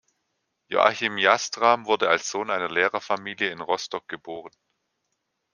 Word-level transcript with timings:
Joachim 0.69 1.19
Jastram 1.19 1.85
wurde 1.85 2.09
als 2.09 2.27
Sohn 2.31 2.49
einer 2.49 2.71
Lehrerfamilie 2.71 3.51
in 3.51 3.61
Rostock 3.61 4.07
geboren. 4.07 4.51